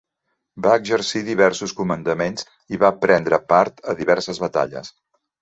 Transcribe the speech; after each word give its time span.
Va 0.67 0.77
exercir 0.79 1.19
diversos 1.27 1.75
comandaments 1.81 2.47
i 2.77 2.81
va 2.85 2.91
prendre 3.05 3.41
part 3.55 3.87
a 3.93 3.97
diverses 4.01 4.43
batalles. 4.47 4.93